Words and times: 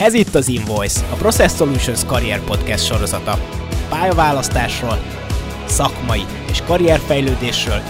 Ez 0.00 0.14
itt 0.14 0.34
az 0.34 0.48
Invoice, 0.48 1.04
a 1.12 1.14
Process 1.14 1.52
Solutions 1.54 2.04
Career 2.04 2.40
Podcast 2.40 2.84
sorozata. 2.84 3.38
Pályaválasztásról, 3.88 4.98
szakmai 5.66 6.22
és 6.50 6.62
karrierfejlődésről, 6.62 7.80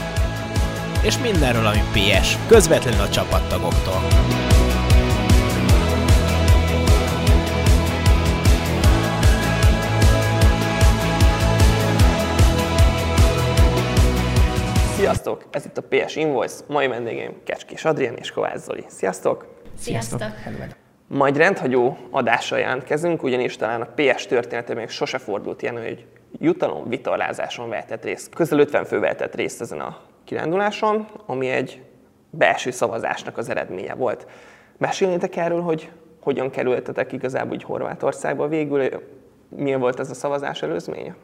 és 1.04 1.18
mindenről, 1.18 1.66
ami 1.66 1.78
PS, 1.92 2.36
közvetlenül 2.48 3.00
a 3.00 3.08
csapattagoktól. 3.08 4.00
Sziasztok! 14.96 15.46
Ez 15.50 15.64
itt 15.64 15.78
a 15.78 15.82
PS 15.88 16.16
Invoice, 16.16 16.64
mai 16.68 16.86
vendégem 16.86 17.32
Kecskés 17.44 17.84
Adrián 17.84 18.16
és 18.16 18.30
Kovács 18.30 18.58
Zoli. 18.58 18.84
Sziasztok! 18.88 19.46
Sziasztok! 19.78 20.22
Majd 21.08 21.36
rendhagyó 21.36 21.96
adással 22.10 22.58
jelentkezünk, 22.58 23.22
ugyanis 23.22 23.56
talán 23.56 23.80
a 23.80 23.88
PS 23.94 24.26
története 24.26 24.74
még 24.74 24.88
sose 24.88 25.18
fordult 25.18 25.62
ilyen, 25.62 25.82
hogy 25.82 26.06
jutalom 26.38 26.88
vitorlázáson 26.88 27.68
vehetett 27.68 28.04
részt. 28.04 28.34
Közel 28.34 28.58
50 28.58 28.84
fő 28.84 28.98
vehetett 28.98 29.34
részt 29.34 29.60
ezen 29.60 29.80
a 29.80 29.98
kiránduláson, 30.24 31.06
ami 31.26 31.48
egy 31.48 31.82
belső 32.30 32.70
szavazásnak 32.70 33.38
az 33.38 33.48
eredménye 33.48 33.94
volt. 33.94 34.26
Mesélnétek 34.78 35.36
erről, 35.36 35.60
hogy 35.60 35.90
hogyan 36.20 36.50
kerültetek 36.50 37.12
igazából 37.12 37.54
úgy 37.54 37.62
Horvátországba 37.62 38.48
végül, 38.48 38.88
milyen 39.48 39.80
volt 39.80 40.00
ez 40.00 40.10
a 40.10 40.14
szavazás 40.14 40.62
előzménye? 40.62 41.14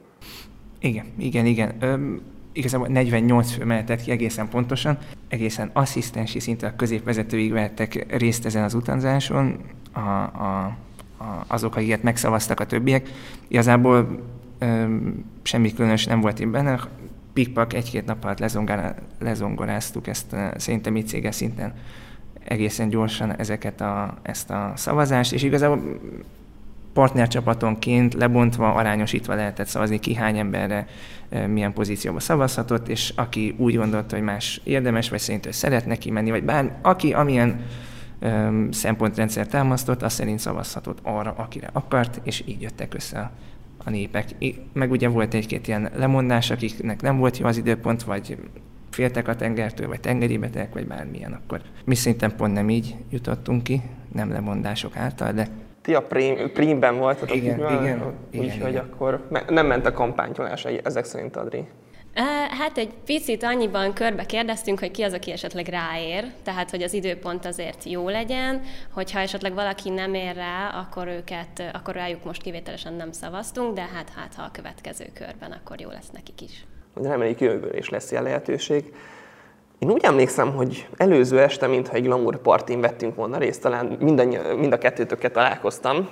Igen, 0.81 1.07
igen, 1.19 1.47
igen. 1.47 1.77
Öm, 1.81 2.23
igazából 2.53 2.87
48 2.89 3.53
fő 3.53 3.65
mehetett 3.65 4.03
ki 4.03 4.11
egészen 4.11 4.49
pontosan, 4.49 4.99
egészen 5.29 5.71
asszisztensi 5.73 6.41
szinten 6.41 6.71
a 6.71 6.77
középvezetőig 6.77 7.53
vettek 7.53 8.17
részt 8.19 8.47
ezen 8.47 8.65
az 8.65 8.75
utazáson, 8.75 9.59
a, 9.93 9.99
a, 9.99 10.77
a, 11.19 11.45
azok, 11.47 11.77
akiket 11.77 12.03
megszavaztak 12.03 12.61
a 12.61 12.67
többiek. 12.67 13.09
Igazából 13.49 14.23
öm, 14.59 15.25
semmi 15.43 15.75
különös 15.75 16.05
nem 16.05 16.21
volt 16.21 16.39
itt 16.41 16.49
benne, 16.49 16.81
pikpak 17.33 17.73
egy-két 17.73 18.07
nap 18.07 18.25
alatt 18.25 18.69
lezongoráztuk 19.19 20.07
ezt 20.07 20.37
szerintem 20.57 20.97
így 20.97 21.07
céges 21.07 21.35
szinten 21.35 21.73
egészen 22.45 22.89
gyorsan 22.89 23.37
ezeket 23.37 23.81
a, 23.81 24.15
ezt 24.23 24.51
a 24.51 24.73
szavazást, 24.77 25.33
és 25.33 25.43
igazából 25.43 26.01
partnercsapatonként 26.93 28.15
lebontva, 28.15 28.75
arányosítva 28.75 29.35
lehetett 29.35 29.67
szavazni, 29.67 29.99
ki 29.99 30.15
hány 30.15 30.39
emberre 30.39 30.87
milyen 31.47 31.73
pozícióba 31.73 32.21
szavazhatott, 32.21 32.89
és 32.89 33.13
aki 33.17 33.55
úgy 33.59 33.77
gondolta, 33.77 34.15
hogy 34.15 34.25
más 34.25 34.61
érdemes, 34.65 35.09
vagy 35.09 35.19
szerint 35.19 35.47
ő 35.47 35.51
szeretne 35.51 35.97
kimenni, 35.97 36.31
vagy 36.31 36.45
bár 36.45 36.79
aki 36.83 37.13
amilyen 37.13 37.61
um, 38.21 38.71
szempontrendszer 38.71 39.47
támasztott, 39.47 40.03
az 40.03 40.13
szerint 40.13 40.39
szavazhatott 40.39 40.99
arra, 41.03 41.35
akire 41.37 41.71
akart, 41.73 42.21
és 42.23 42.43
így 42.47 42.63
jöttek 42.63 42.95
össze 42.95 43.31
a 43.85 43.91
népek. 43.91 44.29
Meg 44.73 44.91
ugye 44.91 45.09
volt 45.09 45.35
egy-két 45.35 45.69
ilyen 45.69 45.91
lemondás, 45.97 46.51
akiknek 46.51 47.03
nem 47.03 47.19
volt 47.19 47.39
jó 47.39 47.47
az 47.47 47.57
időpont, 47.57 48.03
vagy 48.03 48.37
féltek 48.91 49.29
a 49.29 49.37
tengertől, 49.37 49.89
vagy 49.89 50.01
tengeri 50.01 50.39
beteg, 50.39 50.69
vagy 50.73 50.87
bármilyen, 50.87 51.33
akkor 51.33 51.61
mi 51.85 51.95
szerintem 51.95 52.37
pont 52.37 52.53
nem 52.53 52.71
így 52.71 52.95
jutottunk 53.11 53.63
ki, 53.63 53.83
nem 54.13 54.31
lemondások 54.31 54.97
által, 54.97 55.33
de 55.33 55.49
ti 55.83 55.95
a 55.95 56.03
prím, 56.03 56.53
prímben 56.53 56.99
voltatok, 56.99 57.37
igen, 57.37 57.59
így 57.59 57.81
igen, 57.81 58.19
Úgyhogy 58.33 58.71
igen. 58.71 58.89
akkor 58.93 59.27
nem 59.49 59.67
ment 59.67 59.87
a 59.87 59.93
kampányolás 59.93 60.65
ezek 60.65 61.05
szerint, 61.05 61.37
Adri. 61.37 61.65
Hát 62.59 62.79
egy 62.79 62.95
picit 63.05 63.43
annyiban 63.43 63.93
körbe 63.93 64.25
kérdeztünk, 64.25 64.79
hogy 64.79 64.91
ki 64.91 65.03
az, 65.03 65.13
aki 65.13 65.31
esetleg 65.31 65.67
ráér, 65.67 66.25
tehát 66.43 66.71
hogy 66.71 66.83
az 66.83 66.93
időpont 66.93 67.47
azért 67.47 67.85
jó 67.85 68.09
legyen, 68.09 68.61
hogyha 68.91 69.19
esetleg 69.19 69.55
valaki 69.55 69.91
nem 69.91 70.15
ér 70.15 70.35
rá, 70.35 70.69
akkor 70.69 71.07
őket, 71.07 71.63
akkor 71.73 71.95
rájuk 71.95 72.25
most 72.25 72.43
kivételesen 72.43 72.93
nem 72.93 73.13
szavaztunk, 73.13 73.75
de 73.75 73.81
hát, 73.95 74.11
hát 74.17 74.35
ha 74.35 74.43
a 74.43 74.51
következő 74.53 75.05
körben, 75.15 75.53
akkor 75.53 75.81
jó 75.81 75.89
lesz 75.89 76.11
nekik 76.13 76.41
is. 76.41 76.67
Reméljük 76.95 77.41
jövőre 77.41 77.79
is 77.79 77.89
lesz 77.89 78.11
ilyen 78.11 78.23
lehetőség. 78.23 78.93
Én 79.83 79.91
úgy 79.91 80.05
emlékszem, 80.05 80.53
hogy 80.55 80.89
előző 80.97 81.41
este, 81.41 81.67
mintha 81.67 81.95
egy 81.95 82.03
glamour 82.03 82.37
partin 82.37 82.81
vettünk 82.81 83.15
volna 83.15 83.39
részt, 83.39 83.63
talán 83.63 83.97
mind, 84.57 84.73
a 84.73 84.79
kettőtökkel 84.79 85.31
találkoztam, 85.31 86.09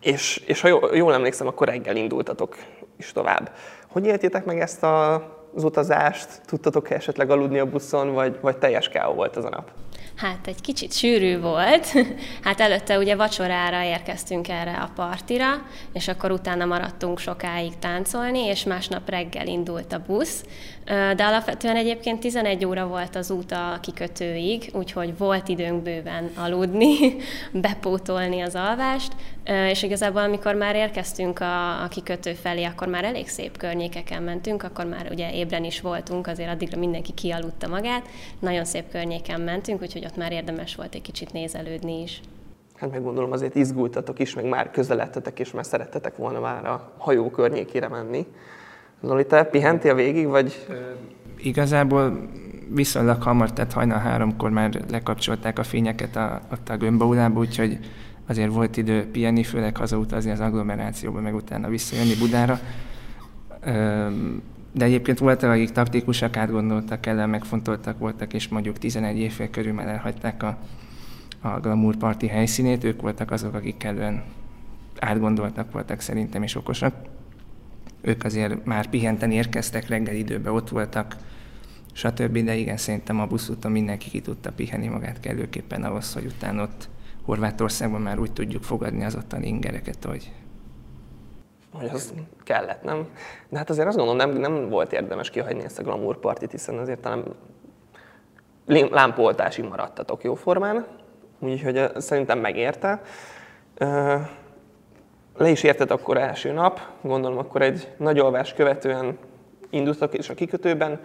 és, 0.00 0.42
és 0.46 0.60
ha 0.60 0.68
jól, 0.68 0.90
jól 0.94 1.14
emlékszem, 1.14 1.46
akkor 1.46 1.68
reggel 1.68 1.96
indultatok 1.96 2.56
is 2.96 3.12
tovább. 3.12 3.50
Hogy 3.88 4.06
éltétek 4.06 4.44
meg 4.44 4.60
ezt 4.60 4.82
a, 4.82 5.14
az 5.54 5.64
utazást? 5.64 6.40
Tudtatok 6.46 6.90
-e 6.90 6.94
esetleg 6.94 7.30
aludni 7.30 7.58
a 7.58 7.66
buszon, 7.66 8.14
vagy, 8.14 8.38
vagy 8.40 8.58
teljes 8.58 8.88
káó 8.88 9.14
volt 9.14 9.36
az 9.36 9.44
a 9.44 9.48
nap? 9.48 9.70
Hát 10.16 10.46
egy 10.46 10.60
kicsit 10.60 10.92
sűrű 10.92 11.40
volt. 11.40 11.86
Hát 12.44 12.60
előtte 12.60 12.98
ugye 12.98 13.16
vacsorára 13.16 13.82
érkeztünk 13.82 14.48
erre 14.48 14.72
a 14.72 14.90
partira, 14.94 15.46
és 15.92 16.08
akkor 16.08 16.30
utána 16.30 16.64
maradtunk 16.64 17.18
sokáig 17.18 17.78
táncolni, 17.78 18.38
és 18.38 18.64
másnap 18.64 19.10
reggel 19.10 19.46
indult 19.46 19.92
a 19.92 20.02
busz. 20.06 20.44
De 20.84 21.24
alapvetően 21.24 21.76
egyébként 21.76 22.20
11 22.20 22.64
óra 22.64 22.86
volt 22.86 23.16
az 23.16 23.30
út 23.30 23.52
a 23.52 23.78
kikötőig, 23.80 24.70
úgyhogy 24.72 25.18
volt 25.18 25.48
időnk 25.48 25.82
bőven 25.82 26.30
aludni, 26.36 26.94
bepótolni 27.52 28.40
az 28.40 28.54
alvást, 28.54 29.12
és 29.68 29.82
igazából 29.82 30.22
amikor 30.22 30.54
már 30.54 30.74
érkeztünk 30.74 31.40
a, 31.40 31.82
a 31.82 31.88
kikötő 31.88 32.32
felé, 32.32 32.64
akkor 32.64 32.88
már 32.88 33.04
elég 33.04 33.28
szép 33.28 33.56
környékeken 33.56 34.22
mentünk, 34.22 34.62
akkor 34.62 34.84
már 34.84 35.08
ugye 35.10 35.32
ébren 35.34 35.64
is 35.64 35.80
voltunk, 35.80 36.26
azért 36.26 36.50
addigra 36.50 36.78
mindenki 36.78 37.12
kialudta 37.12 37.68
magát, 37.68 38.06
nagyon 38.38 38.64
szép 38.64 38.90
környéken 38.90 39.40
mentünk, 39.40 39.82
úgyhogy 39.82 40.04
ott 40.04 40.16
már 40.16 40.32
érdemes 40.32 40.74
volt 40.74 40.94
egy 40.94 41.02
kicsit 41.02 41.32
nézelődni 41.32 42.02
is. 42.02 42.20
Hát 42.76 42.90
meg 42.90 43.02
gondolom 43.02 43.32
azért 43.32 43.54
izgultatok 43.54 44.18
is, 44.18 44.34
meg 44.34 44.44
már 44.44 44.70
közeledtetek, 44.70 45.38
és 45.38 45.50
már 45.50 45.64
szerettetek 45.64 46.16
volna 46.16 46.40
már 46.40 46.66
a 46.66 46.92
hajó 46.98 47.30
környékére 47.30 47.88
menni. 47.88 48.26
Zoli, 49.02 49.26
te 49.26 49.44
pihentél 49.44 49.94
végig, 49.94 50.26
vagy? 50.26 50.66
Igazából 51.36 52.28
viszonylag 52.74 53.22
hamar, 53.22 53.52
tehát 53.52 53.72
hajnal 53.72 53.98
háromkor 53.98 54.50
már 54.50 54.80
lekapcsolták 54.90 55.58
a 55.58 55.62
fényeket 55.62 56.16
a, 56.16 56.40
ott 56.52 56.68
a 56.68 56.76
gömbaulába, 56.76 57.40
úgyhogy 57.40 57.78
azért 58.26 58.52
volt 58.52 58.76
idő 58.76 59.06
pihenni, 59.10 59.42
főleg 59.42 59.76
hazautazni 59.76 60.30
az 60.30 60.40
agglomerációba, 60.40 61.20
meg 61.20 61.34
utána 61.34 61.68
visszajönni 61.68 62.14
Budára. 62.14 62.60
De 64.72 64.84
egyébként 64.84 65.18
voltak, 65.18 65.50
akik 65.50 65.70
taktikusak, 65.70 66.36
átgondoltak 66.36 67.06
el, 67.06 67.26
megfontoltak 67.26 67.98
voltak, 67.98 68.32
és 68.32 68.48
mondjuk 68.48 68.78
11 68.78 69.18
évfél 69.18 69.50
körül 69.50 69.72
már 69.72 69.88
elhagyták 69.88 70.42
a, 70.42 70.56
a 71.40 71.60
Glamour 71.60 71.96
Party 71.96 72.26
helyszínét, 72.26 72.84
ők 72.84 73.00
voltak 73.00 73.30
azok, 73.30 73.54
akik 73.54 73.76
kellően 73.76 74.22
átgondoltak 74.98 75.72
voltak 75.72 76.00
szerintem, 76.00 76.42
és 76.42 76.56
okosak. 76.56 76.94
Ők 78.02 78.24
azért 78.24 78.64
már 78.64 78.86
pihenten 78.86 79.30
érkeztek, 79.30 79.88
reggel 79.88 80.14
időben 80.14 80.52
ott 80.52 80.68
voltak, 80.68 81.16
stb. 81.92 82.38
De 82.38 82.54
igen, 82.54 82.76
szerintem 82.76 83.20
a 83.20 83.26
buszúton 83.26 83.72
mindenki 83.72 84.10
ki 84.10 84.20
tudta 84.20 84.52
pihenni 84.52 84.88
magát 84.88 85.20
kellőképpen 85.20 85.84
ahhoz, 85.84 86.12
hogy 86.12 86.24
utána 86.26 86.62
ott 86.62 86.88
Horvátországban 87.22 88.00
már 88.00 88.18
úgy 88.18 88.32
tudjuk 88.32 88.62
fogadni 88.62 89.04
az 89.04 89.14
ottani 89.14 89.46
ingereket, 89.46 90.04
hogy 90.04 90.32
hogy 91.72 91.88
az 91.92 92.14
kellett, 92.44 92.82
nem? 92.82 93.06
De 93.48 93.58
hát 93.58 93.70
azért 93.70 93.88
azt 93.88 93.96
gondolom, 93.96 94.30
nem, 94.30 94.40
nem 94.40 94.68
volt 94.68 94.92
érdemes 94.92 95.30
kihagyni 95.30 95.64
ezt 95.64 95.78
a 95.78 95.82
glamour 95.82 96.18
partit, 96.18 96.50
hiszen 96.50 96.78
azért 96.78 97.00
talán 97.00 97.24
lámpoltásig 98.66 99.64
maradtatok 99.64 100.24
jóformán, 100.24 100.86
úgyhogy 101.38 101.90
szerintem 101.96 102.38
megérte. 102.38 103.02
Le 105.36 105.48
is 105.48 105.62
érted 105.62 105.90
akkor 105.90 106.16
első 106.16 106.52
nap, 106.52 106.80
gondolom 107.00 107.38
akkor 107.38 107.62
egy 107.62 107.88
nagy 107.96 108.18
alvás 108.18 108.52
követően 108.52 109.18
indultak 109.70 110.18
is 110.18 110.28
a 110.28 110.34
kikötőben, 110.34 111.00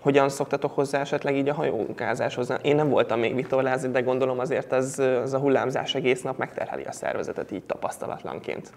hogyan 0.00 0.28
szoktatok 0.28 0.74
hozzá 0.74 1.00
esetleg 1.00 1.36
így 1.36 1.48
a 1.48 1.54
hajónkázáshoz? 1.54 2.52
Én 2.62 2.74
nem 2.74 2.88
voltam 2.88 3.18
még 3.18 3.34
vitorlázni, 3.34 3.90
de 3.90 4.00
gondolom 4.00 4.38
azért 4.38 4.72
ez, 4.72 4.98
az 4.98 5.34
a 5.34 5.38
hullámzás 5.38 5.94
egész 5.94 6.22
nap 6.22 6.38
megterheli 6.38 6.82
a 6.82 6.92
szervezetet 6.92 7.50
így 7.50 7.62
tapasztalatlanként. 7.62 8.72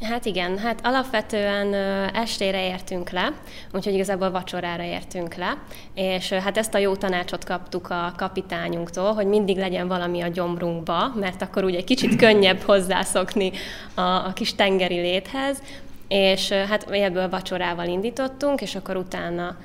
Hát 0.00 0.24
igen, 0.24 0.58
hát 0.58 0.80
alapvetően 0.82 1.74
estére 2.14 2.66
értünk 2.66 3.10
le, 3.10 3.32
úgyhogy 3.72 3.94
igazából 3.94 4.30
vacsorára 4.30 4.82
értünk 4.82 5.34
le, 5.34 5.56
és 5.94 6.32
hát 6.32 6.56
ezt 6.56 6.74
a 6.74 6.78
jó 6.78 6.96
tanácsot 6.96 7.44
kaptuk 7.44 7.90
a 7.90 8.12
kapitányunktól, 8.16 9.12
hogy 9.12 9.26
mindig 9.26 9.56
legyen 9.56 9.88
valami 9.88 10.20
a 10.20 10.28
gyomrunkba, 10.28 11.12
mert 11.14 11.42
akkor 11.42 11.64
ugye 11.64 11.76
egy 11.76 11.84
kicsit 11.84 12.16
könnyebb 12.16 12.60
hozzászokni 12.60 13.52
a, 13.94 14.00
a 14.00 14.32
kis 14.34 14.54
tengeri 14.54 15.00
léthez, 15.00 15.62
és 16.08 16.52
hát 16.52 16.90
ebből 16.90 17.28
vacsorával 17.28 17.86
indítottunk, 17.86 18.60
és 18.60 18.74
akkor 18.74 18.96
utána 18.96 19.56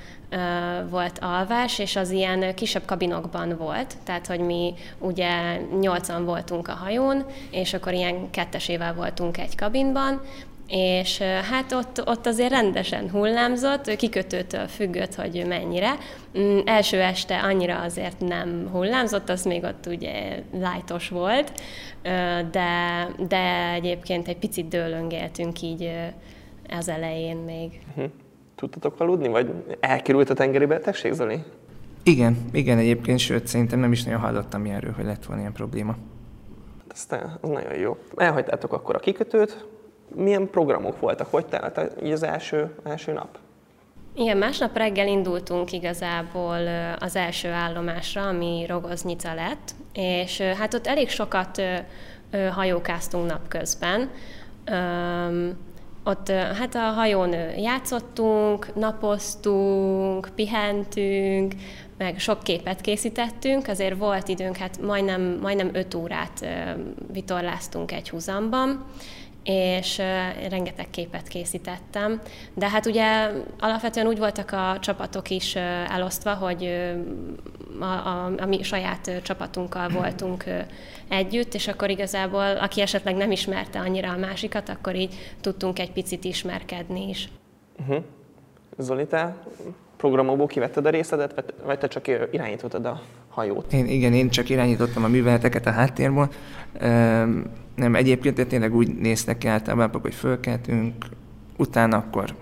volt 0.90 1.20
alvás, 1.22 1.80
és 1.80 1.96
az 1.96 2.12
ilyen 2.12 2.56
kisebb 2.56 2.86
kabinokban 2.86 3.58
volt, 3.58 3.98
tehát 4.04 4.28
hogy 4.28 4.40
mi 4.40 4.74
ugye 5.00 5.58
nyolcan 5.80 6.26
voltunk 6.26 6.68
a 6.68 6.74
hajón, 6.74 7.26
és 7.52 7.74
akkor 7.74 7.94
ilyen 7.94 8.30
kettesével 8.30 8.94
voltunk 8.94 9.38
egy 9.38 9.56
kabinban, 9.56 10.22
és 10.68 11.18
hát 11.22 11.72
ott, 11.72 12.08
ott 12.08 12.26
azért 12.26 12.52
rendesen 12.52 13.10
hullámzott, 13.10 13.96
kikötőtől 13.96 14.68
függött, 14.68 15.16
hogy 15.16 15.46
mennyire. 15.48 15.92
Mm, 16.40 16.60
első 16.66 17.02
este 17.02 17.40
annyira 17.40 17.80
azért 17.80 18.20
nem 18.20 18.70
hullámzott, 18.72 19.30
az 19.30 19.44
még 19.44 19.64
ott 19.64 19.86
ugye 19.86 20.44
lájtos 20.60 21.10
volt, 21.10 21.52
de, 22.52 23.08
de 23.28 23.72
egyébként 23.74 24.28
egy 24.28 24.38
picit 24.38 24.68
dőlöngéltünk 24.68 25.62
így 25.62 25.92
az 26.70 26.90
elején 26.90 27.38
még. 27.38 27.80
Uh-huh. 27.90 28.12
Tudtatok 28.62 29.00
aludni, 29.00 29.28
vagy 29.28 29.54
elkerült 29.80 30.30
a 30.30 30.34
tengeri 30.34 30.66
betegség, 30.66 31.14
Zoli? 31.14 31.44
Igen, 32.04 32.38
igen 32.52 32.78
egyébként, 32.78 33.20
sőt 33.20 33.48
szerintem 33.48 33.80
nem 33.80 33.92
is 33.92 34.04
nagyon 34.04 34.20
hallottam 34.20 34.66
ilyenről, 34.66 34.92
hogy 34.92 35.06
lett 35.06 35.26
volna 35.26 35.42
ilyen 35.42 35.54
probléma. 35.54 35.96
Aztán 36.92 37.38
az 37.42 37.50
nagyon 37.50 37.74
jó. 37.74 37.98
Elhagytátok 38.16 38.74
akkor 38.74 38.96
a 38.96 39.00
kikötőt, 39.00 39.66
milyen 40.16 40.50
programok 40.50 41.00
voltak? 41.00 41.28
Hogy 41.30 41.46
telt 41.46 41.78
az 42.12 42.24
első, 42.24 42.76
első 42.84 43.12
nap? 43.14 43.38
Igen, 44.16 44.38
másnap 44.38 44.78
reggel 44.78 45.08
indultunk 45.08 45.72
igazából 45.72 46.68
az 47.00 47.16
első 47.16 47.50
állomásra, 47.50 48.28
ami 48.28 48.66
Rogoznica 48.68 49.34
lett, 49.34 49.76
és 49.94 50.42
hát 50.42 50.74
ott 50.74 50.88
elég 50.88 51.10
sokat 51.10 51.62
hajókáztunk 52.52 53.28
napközben. 53.30 54.10
Ott 56.04 56.30
hát 56.30 56.76
a 56.76 56.80
hajón 56.80 57.34
játszottunk, 57.58 58.76
napoztunk, 58.76 60.30
pihentünk, 60.36 61.54
meg 61.98 62.20
sok 62.20 62.44
képet 62.44 62.82
készítettünk, 62.82 63.68
azért 63.68 63.98
volt 63.98 64.28
időnk, 64.28 64.58
hát 64.58 64.82
majdnem, 64.82 65.38
majdnem 65.42 65.70
öt 65.74 65.94
órát 65.94 66.46
vitorláztunk 67.12 67.92
egy 67.92 68.10
húzamban, 68.10 68.86
és 69.44 69.98
rengeteg 70.50 70.90
képet 70.90 71.28
készítettem. 71.28 72.22
De 72.54 72.70
hát 72.70 72.86
ugye 72.86 73.30
alapvetően 73.60 74.08
úgy 74.08 74.18
voltak 74.18 74.52
a 74.52 74.78
csapatok 74.80 75.30
is 75.30 75.56
elosztva, 75.90 76.34
hogy 76.34 76.64
a, 77.80 77.86
a, 77.86 78.26
a 78.38 78.46
mi 78.46 78.64
saját 78.64 79.22
csapatunkkal 79.24 79.90
voltunk 79.90 80.44
együtt, 81.08 81.54
és 81.54 81.68
akkor 81.68 81.90
igazából, 81.90 82.58
aki 82.58 82.82
esetleg 82.82 83.16
nem 83.16 83.32
ismerte 83.32 83.80
annyira 83.80 84.12
a 84.12 84.18
másikat, 84.18 84.70
akkor 84.70 84.96
így 84.96 85.36
tudtunk 85.42 85.80
egy 85.80 85.92
picit 85.92 86.24
ismerkedni 86.24 87.10
is. 87.10 87.30
Uh-huh. 87.80 88.04
Zoli, 88.78 89.08
te 89.08 89.36
programokból 90.02 90.48
kivetted 90.48 90.86
a 90.86 90.90
részedet, 90.90 91.54
vagy 91.66 91.78
te 91.78 91.88
csak 91.88 92.08
irányítottad 92.32 92.86
a 92.86 93.02
hajót? 93.30 93.74
Én, 93.74 93.86
igen, 93.86 94.14
én 94.14 94.30
csak 94.30 94.50
irányítottam 94.50 95.04
a 95.04 95.08
műveleteket 95.08 95.66
a 95.66 95.72
háttérból. 95.72 96.30
Nem, 97.76 97.96
egyébként 97.96 98.48
tényleg 98.48 98.76
úgy 98.76 98.96
néztek 98.96 99.38
ki 99.38 99.48
általában, 99.48 100.02
hogy 100.02 100.14
fölkeltünk, 100.14 101.06
utána 101.58 101.98
akkor 101.98 102.36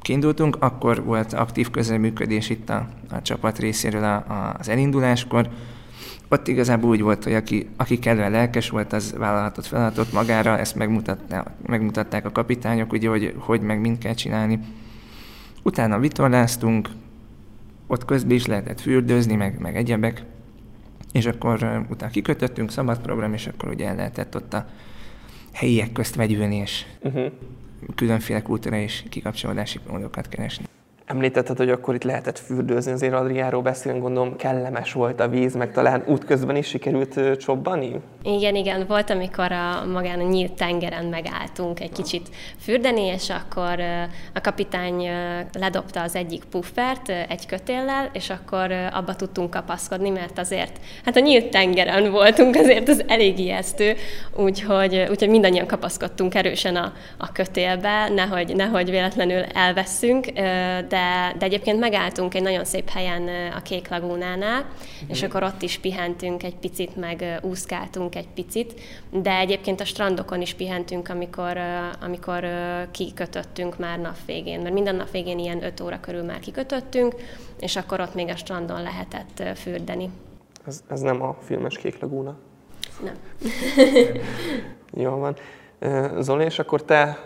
kiindultunk, 0.00 0.56
akkor 0.60 1.04
volt 1.04 1.32
aktív 1.32 1.70
közreműködés 1.70 2.50
itt 2.50 2.70
a, 2.70 2.88
a 3.10 3.22
csapat 3.22 3.58
részéről 3.58 4.04
a, 4.04 4.14
a, 4.14 4.56
az 4.58 4.68
elinduláskor. 4.68 5.48
Ott 6.28 6.48
igazából 6.48 6.90
úgy 6.90 7.02
volt, 7.02 7.24
hogy 7.24 7.34
aki, 7.34 7.68
aki 7.76 7.98
kellően 7.98 8.30
lelkes 8.30 8.70
volt, 8.70 8.92
az 8.92 9.14
vállalhatott 9.18 9.66
feladatot 9.66 10.12
magára, 10.12 10.58
ezt 10.58 10.76
megmutatták 11.66 12.24
a 12.24 12.32
kapitányok, 12.32 12.92
ugye, 12.92 13.08
hogy 13.08 13.34
hogy 13.38 13.60
meg 13.60 13.80
mind 13.80 13.98
kell 13.98 14.14
csinálni. 14.14 14.58
Utána 15.68 15.98
vitorláztunk, 15.98 16.88
ott 17.86 18.04
közben 18.04 18.36
is 18.36 18.46
lehetett 18.46 18.80
fürdőzni, 18.80 19.34
meg, 19.34 19.58
meg 19.58 19.76
egyebek, 19.76 20.22
és 21.12 21.26
akkor 21.26 21.84
utána 21.90 22.10
kikötöttünk, 22.10 22.70
szabad 22.70 23.00
program, 23.00 23.32
és 23.32 23.46
akkor 23.46 23.68
ugye 23.68 23.86
el 23.88 23.96
lehetett 23.96 24.36
ott 24.36 24.54
a 24.54 24.66
helyiek 25.52 25.92
közt 25.92 26.14
vegyülni, 26.14 26.56
és 26.56 26.84
uh-huh. 27.02 27.32
különféle 27.94 28.42
kultúra 28.42 28.76
és 28.76 29.04
kikapcsolódási 29.08 29.78
módokat 29.88 30.28
keresni. 30.28 30.64
Említetted, 31.08 31.56
hogy 31.56 31.70
akkor 31.70 31.94
itt 31.94 32.02
lehetett 32.02 32.38
fürdőzni, 32.38 32.92
azért 32.92 33.12
Adriáról 33.12 33.62
beszélni, 33.62 33.98
gondolom 33.98 34.36
kellemes 34.36 34.92
volt 34.92 35.20
a 35.20 35.28
víz, 35.28 35.54
meg 35.54 35.72
talán 35.72 36.02
útközben 36.06 36.56
is 36.56 36.66
sikerült 36.66 37.38
csobbani? 37.38 38.00
Igen, 38.22 38.54
igen, 38.54 38.84
volt, 38.88 39.10
amikor 39.10 39.52
a 39.52 39.84
magán 39.92 40.20
a 40.20 40.28
nyílt 40.28 40.52
tengeren 40.52 41.04
megálltunk 41.04 41.80
egy 41.80 41.92
kicsit 41.92 42.28
fürdeni, 42.60 43.02
és 43.02 43.30
akkor 43.30 43.80
a 44.34 44.40
kapitány 44.40 45.08
ledobta 45.52 46.02
az 46.02 46.14
egyik 46.14 46.44
puffert 46.44 47.08
egy 47.08 47.46
kötéllel, 47.46 48.10
és 48.12 48.30
akkor 48.30 48.72
abba 48.92 49.14
tudtunk 49.14 49.50
kapaszkodni, 49.50 50.10
mert 50.10 50.38
azért, 50.38 50.80
hát 51.04 51.16
a 51.16 51.20
nyílt 51.20 51.50
tengeren 51.50 52.10
voltunk, 52.10 52.54
azért 52.54 52.88
az 52.88 53.04
elég 53.06 53.38
ijesztő, 53.38 53.94
úgyhogy, 54.36 55.06
úgyhogy 55.10 55.28
mindannyian 55.28 55.66
kapaszkodtunk 55.66 56.34
erősen 56.34 56.76
a, 56.76 56.92
a 57.16 57.32
kötélbe, 57.32 58.08
nehogy, 58.08 58.56
nehogy 58.56 58.90
véletlenül 58.90 59.42
elveszünk, 59.42 60.26
de 60.88 60.97
de, 60.98 61.34
de 61.38 61.44
egyébként 61.44 61.78
megálltunk 61.78 62.34
egy 62.34 62.42
nagyon 62.42 62.64
szép 62.64 62.88
helyen 62.88 63.52
a 63.56 63.62
Kék 63.62 63.88
Lagúnánál, 63.88 64.60
mm. 64.60 65.08
és 65.08 65.22
akkor 65.22 65.42
ott 65.42 65.62
is 65.62 65.78
pihentünk 65.78 66.42
egy 66.42 66.56
picit, 66.56 66.96
meg 66.96 67.38
úszkáltunk 67.42 68.14
egy 68.14 68.28
picit, 68.34 68.80
de 69.10 69.36
egyébként 69.36 69.80
a 69.80 69.84
strandokon 69.84 70.40
is 70.40 70.54
pihentünk, 70.54 71.08
amikor, 71.08 71.58
amikor 72.00 72.44
kikötöttünk 72.90 73.78
már 73.78 73.98
nap 73.98 74.16
végén, 74.26 74.60
mert 74.60 74.74
minden 74.74 74.94
nap 74.94 75.10
végén 75.10 75.38
ilyen 75.38 75.64
5 75.64 75.80
óra 75.80 76.00
körül 76.00 76.22
már 76.22 76.38
kikötöttünk, 76.38 77.14
és 77.60 77.76
akkor 77.76 78.00
ott 78.00 78.14
még 78.14 78.28
a 78.28 78.36
strandon 78.36 78.82
lehetett 78.82 79.58
fürdeni. 79.58 80.10
Ez, 80.66 80.82
ez 80.88 81.00
nem 81.00 81.22
a 81.22 81.36
filmes 81.40 81.78
Kék 81.78 82.00
Lagúna? 82.00 82.36
Nem. 83.04 83.14
Jó 85.04 85.10
van. 85.10 85.36
Zoli, 86.20 86.44
és 86.44 86.58
akkor 86.58 86.82
te 86.82 87.18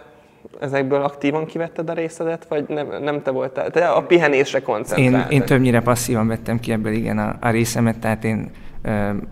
ezekből 0.60 1.02
aktívan 1.02 1.46
kivetted 1.46 1.90
a 1.90 1.92
részedet, 1.92 2.46
vagy 2.48 2.68
nem, 2.68 2.86
nem 3.02 3.22
te 3.22 3.30
voltál? 3.30 3.70
Te 3.70 3.88
a 3.88 4.02
pihenésre 4.02 4.60
koncentráltad? 4.60 5.32
Én, 5.32 5.40
én 5.40 5.46
többnyire 5.46 5.80
passzívan 5.80 6.28
vettem 6.28 6.60
ki 6.60 6.72
ebből 6.72 6.92
igen 6.92 7.18
a, 7.18 7.36
a 7.40 7.50
részemet, 7.50 7.98
tehát 7.98 8.24
én 8.24 8.50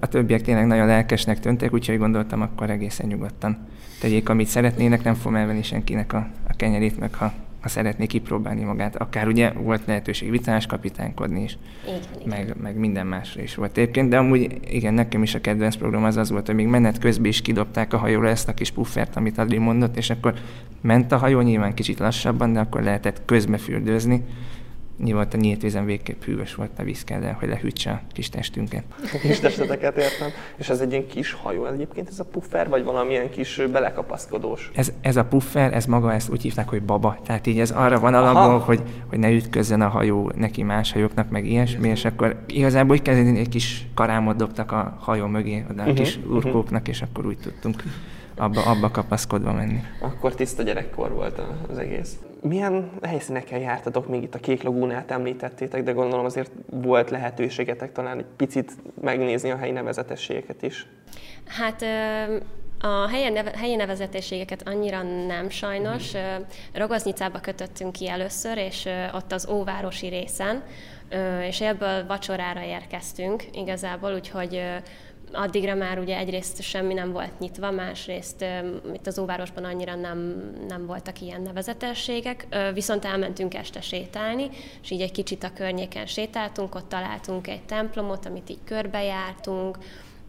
a 0.00 0.06
többiek 0.08 0.40
tényleg 0.40 0.66
nagyon 0.66 0.86
lelkesnek 0.86 1.40
tűntek, 1.40 1.72
úgyhogy 1.72 1.98
gondoltam, 1.98 2.40
akkor 2.40 2.70
egészen 2.70 3.06
nyugodtan 3.06 3.66
tegyék, 4.00 4.28
amit 4.28 4.46
szeretnének, 4.46 5.04
nem 5.04 5.14
fogom 5.14 5.36
elvenni 5.36 5.62
senkinek 5.62 6.12
a, 6.12 6.26
a 6.48 6.52
kenyerét, 6.56 6.98
meg 6.98 7.14
ha 7.14 7.32
ha 7.60 7.68
szeretné 7.68 8.06
kipróbálni 8.06 8.62
magát. 8.62 8.96
Akár 8.96 9.26
ugye 9.26 9.52
volt 9.52 9.82
lehetőség 9.86 10.30
vitás 10.30 10.66
kapitánykodni 10.66 11.42
is, 11.42 11.58
igen, 11.86 12.00
meg, 12.24 12.42
igen. 12.42 12.56
meg 12.62 12.76
minden 12.76 13.06
másra 13.06 13.42
is 13.42 13.54
volt 13.54 13.76
egyébként, 13.76 14.08
de 14.08 14.18
amúgy 14.18 14.58
igen, 14.70 14.94
nekem 14.94 15.22
is 15.22 15.34
a 15.34 15.40
kedvenc 15.40 15.76
program 15.76 16.04
az 16.04 16.16
az 16.16 16.30
volt, 16.30 16.46
hogy 16.46 16.54
még 16.54 16.66
menet 16.66 16.98
közben 16.98 17.26
is 17.26 17.42
kidobták 17.42 17.92
a 17.92 17.98
hajóra 17.98 18.28
ezt 18.28 18.48
a 18.48 18.54
kis 18.54 18.70
puffert, 18.70 19.16
amit 19.16 19.38
Adri 19.38 19.58
mondott, 19.58 19.96
és 19.96 20.10
akkor 20.10 20.34
ment 20.80 21.12
a 21.12 21.16
hajó 21.16 21.40
nyilván 21.40 21.74
kicsit 21.74 21.98
lassabban, 21.98 22.52
de 22.52 22.60
akkor 22.60 22.82
lehetett 22.82 23.22
közbefürdőzni, 23.24 24.24
nyilván 25.02 25.28
a 25.32 25.36
nyílt 25.36 25.62
vízen 25.62 25.84
végképp 25.84 26.22
hűvös 26.22 26.54
volt 26.54 26.70
a 26.78 26.82
víz 26.82 27.04
kell, 27.04 27.32
hogy 27.32 27.48
lehűtse 27.48 27.90
a 27.90 28.00
kis 28.12 28.28
testünket. 28.28 28.84
Kis 29.20 29.40
testeteket 29.40 29.96
értem. 29.96 30.28
És 30.56 30.68
ez 30.68 30.80
egy 30.80 30.90
ilyen 30.90 31.06
kis 31.06 31.32
hajó 31.32 31.66
egyébként 31.66 32.08
ez 32.08 32.20
a 32.20 32.24
puffer, 32.24 32.68
vagy 32.68 32.84
valamilyen 32.84 33.30
kis 33.30 33.62
belekapaszkodós? 33.72 34.70
Ez, 34.74 34.92
ez 35.00 35.16
a 35.16 35.24
puffer, 35.24 35.74
ez 35.74 35.86
maga 35.86 36.12
ezt 36.12 36.30
úgy 36.30 36.42
hívták, 36.42 36.68
hogy 36.68 36.82
baba. 36.82 37.18
Tehát 37.24 37.46
így 37.46 37.60
ez 37.60 37.70
arra 37.70 38.00
van 38.00 38.14
alapból, 38.14 38.58
hogy, 38.58 38.82
hogy 39.08 39.18
ne 39.18 39.30
ütközzen 39.30 39.80
a 39.80 39.88
hajó 39.88 40.32
neki 40.36 40.62
más 40.62 40.92
hajóknak, 40.92 41.30
meg 41.30 41.46
ilyesmi, 41.46 41.88
és 41.88 42.04
akkor 42.04 42.44
igazából 42.46 42.96
úgy 42.96 43.02
kezdeni, 43.02 43.38
egy 43.38 43.48
kis 43.48 43.86
karámot 43.94 44.36
dobtak 44.36 44.72
a 44.72 44.96
hajó 45.00 45.26
mögé, 45.26 45.64
oda 45.70 45.82
a 45.82 45.84
uh-huh, 45.84 45.98
kis 45.98 46.18
mhm. 46.18 46.34
urkóknak, 46.34 46.88
és 46.88 47.02
akkor 47.02 47.26
úgy 47.26 47.38
tudtunk 47.38 47.82
abba, 48.36 48.62
abba 48.62 48.90
kapaszkodva 48.90 49.52
menni. 49.52 49.80
Akkor 50.00 50.34
tiszta 50.34 50.62
gyerekkor 50.62 51.12
volt 51.12 51.42
az 51.70 51.78
egész. 51.78 52.18
Milyen 52.42 52.90
helyszíneken 53.02 53.60
jártatok 53.60 54.08
még 54.08 54.22
itt 54.22 54.34
a 54.34 54.38
Kék 54.38 54.62
Lagúnát 54.62 55.10
említettétek, 55.10 55.82
de 55.82 55.92
gondolom 55.92 56.24
azért 56.24 56.50
volt 56.70 57.10
lehetőségetek 57.10 57.92
talán 57.92 58.18
egy 58.18 58.26
picit 58.36 58.72
megnézni 59.00 59.50
a 59.50 59.56
helyi 59.56 59.72
nevezetességeket 59.72 60.62
is. 60.62 60.86
Hát 61.46 61.82
a 62.80 63.08
helyi, 63.08 63.28
neve, 63.28 63.52
helyi 63.56 63.74
nevezetességeket 63.74 64.68
annyira 64.68 65.02
nem 65.26 65.48
sajnos. 65.48 66.12
Rogoznyicába 66.72 67.40
kötöttünk 67.40 67.92
ki 67.92 68.08
először, 68.08 68.56
és 68.56 68.88
ott 69.14 69.32
az 69.32 69.48
óvárosi 69.48 70.08
részen, 70.08 70.62
és 71.46 71.60
ebből 71.60 72.06
vacsorára 72.06 72.64
érkeztünk 72.64 73.44
igazából, 73.52 74.14
úgyhogy 74.14 74.62
addigra 75.32 75.74
már 75.74 75.98
ugye 75.98 76.16
egyrészt 76.16 76.62
semmi 76.62 76.94
nem 76.94 77.12
volt 77.12 77.38
nyitva, 77.38 77.70
másrészt 77.70 78.44
itt 78.92 79.06
az 79.06 79.18
óvárosban 79.18 79.64
annyira 79.64 79.94
nem, 79.94 80.50
nem 80.68 80.86
voltak 80.86 81.20
ilyen 81.20 81.42
nevezetességek, 81.42 82.46
viszont 82.74 83.04
elmentünk 83.04 83.54
este 83.54 83.80
sétálni, 83.80 84.48
és 84.82 84.90
így 84.90 85.00
egy 85.00 85.12
kicsit 85.12 85.44
a 85.44 85.52
környéken 85.54 86.06
sétáltunk, 86.06 86.74
ott 86.74 86.88
találtunk 86.88 87.48
egy 87.48 87.62
templomot, 87.62 88.26
amit 88.26 88.50
így 88.50 88.64
körbejártunk, 88.64 89.78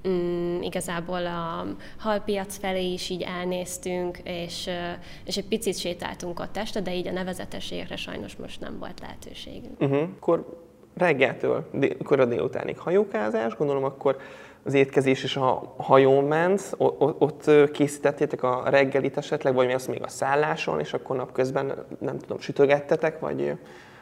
mm, 0.07 0.61
igazából 0.61 1.25
a 1.25 1.65
halpiac 1.97 2.57
felé 2.57 2.91
is 2.91 3.09
így 3.09 3.21
elnéztünk, 3.21 4.17
és, 4.23 4.69
és 5.25 5.37
egy 5.37 5.47
picit 5.47 5.77
sétáltunk 5.77 6.39
ott 6.39 6.57
este, 6.57 6.81
de 6.81 6.95
így 6.95 7.07
a 7.07 7.11
nevezetességekre 7.11 7.95
sajnos 7.95 8.35
most 8.35 8.59
nem 8.59 8.79
volt 8.79 8.99
lehetőségünk. 8.99 9.81
Uh-huh. 9.81 10.09
Akkor 10.19 10.59
reggeltől 10.93 11.69
kora 12.03 12.25
délutánig 12.25 12.77
hajókázás, 12.77 13.55
gondolom 13.55 13.83
akkor 13.83 14.17
az 14.63 14.73
étkezés 14.73 15.23
is 15.23 15.35
a 15.35 15.73
hajón 15.77 16.23
ment, 16.23 16.75
ott 16.97 17.51
készítettétek 17.71 18.43
a 18.43 18.63
reggelit 18.65 19.17
esetleg, 19.17 19.53
vagy 19.53 19.67
mi 19.67 19.73
az 19.73 19.87
még 19.87 20.03
a 20.03 20.07
szálláson, 20.07 20.79
és 20.79 20.93
akkor 20.93 21.15
napközben, 21.15 21.73
nem 21.99 22.17
tudom, 22.19 22.39
sütögettetek, 22.39 23.19
vagy 23.19 23.53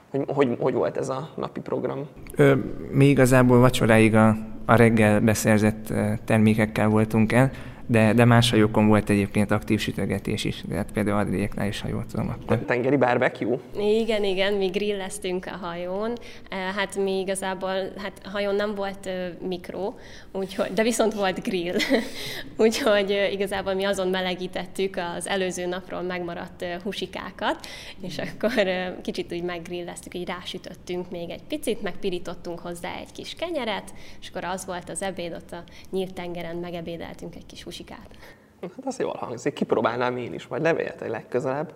hogy, 0.09 0.23
hogy, 0.27 0.57
hogy 0.59 0.73
volt 0.73 0.97
ez 0.97 1.09
a 1.09 1.29
napi 1.35 1.59
program? 1.59 2.07
Ö, 2.35 2.55
mi 2.91 3.05
igazából 3.05 3.59
vacsoráig 3.59 4.15
a, 4.15 4.35
a 4.65 4.75
reggel 4.75 5.19
beszerzett 5.19 5.93
termékekkel 6.25 6.87
voltunk 6.87 7.31
el, 7.31 7.51
de, 7.89 8.13
de 8.13 8.25
más 8.25 8.49
hajókon 8.49 8.87
volt 8.87 9.09
egyébként 9.09 9.51
aktív 9.51 9.79
sütögetés 9.79 10.43
is, 10.43 10.63
tehát 10.69 10.91
például 10.91 11.17
Adriéknál 11.17 11.67
is, 11.67 11.81
ha 11.81 11.87
jól 11.87 12.05
tudom. 12.11 12.29
Akkor. 12.29 12.57
Tengeri 12.57 12.97
barbecue? 12.97 13.57
Igen, 13.77 14.23
igen, 14.23 14.53
mi 14.53 14.67
grilleztünk 14.67 15.45
a 15.45 15.65
hajón. 15.65 16.13
Hát 16.49 16.95
mi 16.95 17.19
igazából, 17.19 17.73
hát 17.97 18.21
hajón 18.23 18.55
nem 18.55 18.75
volt 18.75 19.09
mikro, 19.47 19.93
úgyhogy, 20.31 20.73
de 20.73 20.83
viszont 20.83 21.13
volt 21.13 21.43
grill. 21.43 21.75
úgyhogy 22.57 23.29
igazából 23.31 23.73
mi 23.73 23.83
azon 23.83 24.07
melegítettük 24.07 24.99
az 25.17 25.27
előző 25.27 25.65
napról 25.65 26.01
megmaradt 26.01 26.65
húsikákat, 26.83 27.67
és 28.01 28.17
akkor 28.17 28.53
kicsit 29.01 29.33
úgy 29.33 29.43
meggrilleztük, 29.43 30.13
így 30.13 30.27
rásütöttünk 30.27 31.09
még 31.11 31.29
egy 31.29 31.43
picit, 31.47 31.81
megpirítottunk 31.81 32.59
hozzá 32.59 32.95
egy 32.99 33.11
kis 33.11 33.33
kenyeret, 33.33 33.93
és 34.21 34.29
akkor 34.29 34.43
az 34.43 34.65
volt 34.65 34.89
az 34.89 35.01
ebéd, 35.01 35.33
ott 35.33 35.51
a 35.51 35.63
nyílt 35.91 36.13
tengeren 36.13 36.55
megebédeltünk 36.55 37.35
egy 37.35 37.45
kis 37.45 37.63
húsikát 37.63 37.77
muzsikát. 37.79 38.17
Hát 38.61 38.85
az 38.85 38.99
jól 38.99 39.15
hangzik, 39.19 39.53
kipróbálnám 39.53 40.17
én 40.17 40.33
is, 40.33 40.47
majd 40.47 40.61
levéljetek 40.61 41.09
legközelebb. 41.09 41.73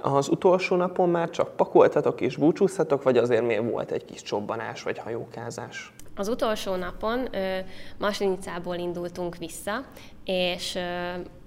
Az 0.00 0.28
utolsó 0.28 0.76
napon 0.76 1.08
már 1.08 1.30
csak 1.30 1.56
pakoltatok 1.56 2.20
és 2.20 2.36
búcsúztatok, 2.36 3.02
vagy 3.02 3.16
azért 3.16 3.46
még 3.46 3.70
volt 3.70 3.90
egy 3.90 4.04
kis 4.04 4.22
csobbanás 4.22 4.82
vagy 4.82 4.98
hajókázás? 4.98 5.92
Az 6.16 6.28
utolsó 6.28 6.74
napon 6.74 7.28
Maslinicából 7.98 8.76
indultunk 8.76 9.36
vissza, 9.36 9.84
és 10.24 10.78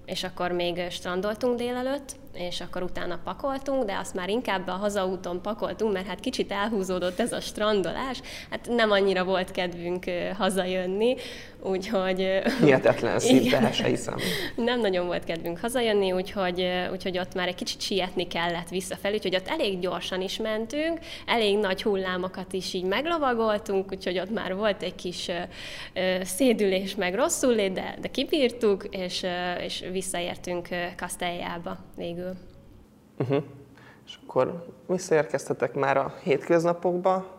és 0.05 0.23
akkor 0.23 0.51
még 0.51 0.89
strandoltunk 0.89 1.57
délelőtt, 1.57 2.15
és 2.35 2.61
akkor 2.61 2.83
utána 2.83 3.19
pakoltunk, 3.23 3.83
de 3.83 3.97
azt 3.97 4.13
már 4.13 4.29
inkább 4.29 4.67
a 4.67 4.71
hazaúton 4.71 5.41
pakoltunk, 5.41 5.93
mert 5.93 6.07
hát 6.07 6.19
kicsit 6.19 6.51
elhúzódott 6.51 7.19
ez 7.19 7.31
a 7.31 7.39
strandolás, 7.39 8.21
hát 8.49 8.67
nem 8.69 8.91
annyira 8.91 9.23
volt 9.23 9.51
kedvünk 9.51 10.05
hazajönni, 10.37 11.15
úgyhogy... 11.61 12.41
Hihetetlen 12.61 13.19
szinte, 13.19 13.71
se 13.71 13.85
hiszem. 13.87 14.15
Nem 14.55 14.79
nagyon 14.79 15.05
volt 15.05 15.23
kedvünk 15.23 15.59
hazajönni, 15.59 16.11
úgyhogy, 16.11 16.67
úgyhogy 16.91 17.17
ott 17.17 17.33
már 17.33 17.47
egy 17.47 17.55
kicsit 17.55 17.81
sietni 17.81 18.27
kellett 18.27 18.69
visszafelé, 18.69 19.15
úgyhogy 19.15 19.35
ott 19.35 19.47
elég 19.47 19.79
gyorsan 19.79 20.21
is 20.21 20.37
mentünk, 20.37 20.99
elég 21.25 21.57
nagy 21.57 21.83
hullámokat 21.83 22.53
is 22.53 22.73
így 22.73 22.83
meglovagoltunk, 22.83 23.91
úgyhogy 23.91 24.19
ott 24.19 24.31
már 24.31 24.55
volt 24.55 24.83
egy 24.83 24.95
kis 24.95 25.31
szédülés, 26.21 26.95
meg 26.95 27.15
rosszul 27.15 27.53
de, 27.55 27.95
de 28.01 28.07
kibírtuk, 28.07 28.83
és, 28.89 29.25
és 29.63 29.83
visszaértünk 29.91 30.67
Kastelljába 30.97 31.77
végül. 31.95 32.24
Uh-huh. 33.19 33.43
És 34.05 34.17
akkor 34.23 34.65
visszaérkeztetek 34.87 35.73
már 35.73 35.97
a 35.97 36.13
hétköznapokba, 36.23 37.35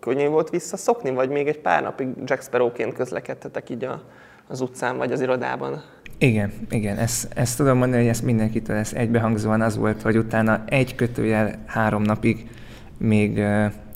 könnyű 0.00 0.26
volt 0.26 0.50
visszaszokni, 0.50 1.10
vagy 1.10 1.28
még 1.28 1.48
egy 1.48 1.58
pár 1.58 1.82
napig 1.82 2.08
Jack 2.24 2.42
Sparrow-ként 2.42 2.94
közlekedtetek 2.94 3.70
így 3.70 3.84
a, 3.84 4.02
az 4.46 4.60
utcán 4.60 4.96
vagy 4.96 5.12
az 5.12 5.20
irodában? 5.20 5.82
Igen, 6.18 6.52
igen, 6.70 6.96
ezt, 6.96 7.32
ezt 7.34 7.56
tudom 7.56 7.78
mondani, 7.78 8.00
hogy 8.02 8.10
ezt 8.10 8.22
mindenkitől 8.22 8.76
ez 8.76 8.92
egybehangzóan 8.92 9.60
az 9.60 9.76
volt, 9.76 10.02
hogy 10.02 10.16
utána 10.16 10.62
egy 10.66 10.94
kötőjel 10.94 11.62
három 11.66 12.02
napig 12.02 12.50
még 12.98 13.42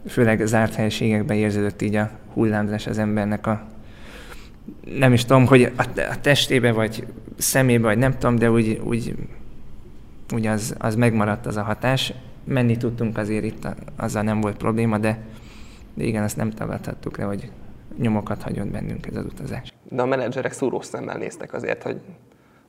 főleg 0.08 0.46
zárt 0.46 0.75
helyiségekben 0.75 1.36
érződött 1.36 1.82
így 1.82 1.94
a 1.94 2.10
hullámzás 2.32 2.86
az 2.86 2.98
embernek 2.98 3.46
a 3.46 3.66
nem 4.98 5.12
is 5.12 5.25
tudom, 5.25 5.46
hogy 5.46 5.72
a 5.76 6.20
testébe, 6.20 6.72
vagy 6.72 7.06
szemébe, 7.38 7.84
vagy 7.86 7.98
nem 7.98 8.12
tudom, 8.12 8.36
de 8.36 8.50
úgy, 8.50 8.80
úgy, 8.84 9.14
úgy 10.35 10.47
az, 10.47 10.75
az 10.78 10.95
megmaradt 10.95 11.47
az 11.47 11.56
a 11.56 11.62
hatás. 11.62 12.12
Menni 12.45 12.76
tudtunk 12.76 13.18
azért 13.18 13.45
itt, 13.45 13.68
azzal 13.97 14.23
nem 14.23 14.40
volt 14.40 14.56
probléma, 14.56 14.99
de, 14.99 15.18
de 15.95 16.04
igen, 16.04 16.23
azt 16.23 16.37
nem 16.37 16.50
tagadhattuk 16.50 17.18
le, 17.18 17.25
hogy 17.25 17.50
nyomokat 17.99 18.42
hagyott 18.42 18.68
bennünk 18.68 19.06
ez 19.06 19.16
az 19.16 19.25
utazás. 19.25 19.73
De 19.88 20.02
a 20.02 20.06
menedzserek 20.06 20.52
szúrós 20.52 20.87
szemmel 20.87 21.16
néztek 21.16 21.52
azért, 21.52 21.83
hogy 21.83 22.00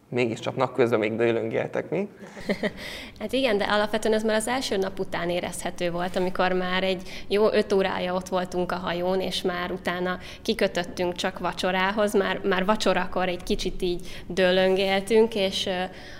mégiscsak 0.10 0.56
napközben 0.56 1.00
még 1.00 1.16
dőlöngéltek, 1.16 1.90
mi? 1.90 2.08
hát 3.20 3.34
igen, 3.34 3.58
de 3.58 3.64
alapvetően 3.64 4.14
ez 4.14 4.24
már 4.24 4.36
az 4.36 4.48
első 4.48 4.78
nap 4.78 5.00
után 5.00 5.30
érezhető 5.30 5.92
volt, 5.92 6.16
amikor 6.16 6.52
már 6.52 6.84
egy 6.84 7.26
jó 7.28 7.52
öt 7.52 7.74
órája 7.74 8.14
ott 8.14 8.28
voltunk 8.28 8.72
a 8.72 8.76
hajón, 8.76 9.22
és 9.22 9.42
már 9.42 9.72
utána 9.72 10.18
kikötöttünk 10.42 11.16
csak 11.16 11.40
vacsorához, 11.40 12.14
már, 12.14 12.40
már 12.44 12.66
vacsorakor 12.66 13.28
egy 13.28 13.44
kicsit 13.44 13.82
így 13.82 14.24
dőlöngéltünk, 14.28 15.36
és 15.36 15.70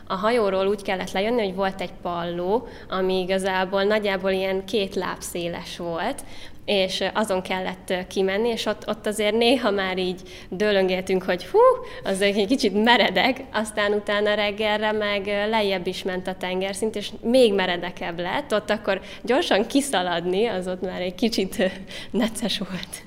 a 0.08 0.16
hajóról 0.16 0.68
úgy 0.68 0.82
kellett 0.82 1.12
lejönni, 1.12 1.44
hogy 1.44 1.56
volt 1.56 1.82
egy 1.82 1.94
palló, 2.02 2.68
ami 2.90 3.20
igazából 3.20 3.84
nagyjából 3.84 4.32
ilyen 4.32 4.66
két 4.66 4.96
láb 4.96 5.22
széles 5.22 5.78
volt, 5.78 6.24
és 6.68 7.04
azon 7.14 7.42
kellett 7.42 7.94
kimenni, 8.08 8.48
és 8.50 8.66
ott, 8.66 8.88
ott 8.88 9.08
azért 9.08 9.36
néha 9.36 9.72
már 9.72 9.98
így 9.98 10.22
dőlöngéltünk, 10.50 11.24
hogy 11.24 11.46
hú, 11.46 11.60
az 12.04 12.22
egy 12.22 12.48
kicsit 12.48 12.84
meredek, 12.84 13.44
aztán 13.54 13.94
utána 13.94 14.34
reggelre 14.34 14.92
meg 14.92 15.26
lejjebb 15.26 15.88
is 15.88 16.04
ment 16.04 16.28
a 16.28 16.36
tengerszint, 16.36 16.96
és 16.96 17.12
még 17.22 17.54
meredekebb 17.54 18.20
lett, 18.20 18.54
ott 18.54 18.70
akkor 18.70 19.02
gyorsan 19.24 19.68
kiszaladni, 19.68 20.46
az 20.46 20.68
ott 20.68 20.82
már 20.82 21.02
egy 21.02 21.16
kicsit 21.16 21.72
necces 22.12 22.58
volt. 22.58 23.04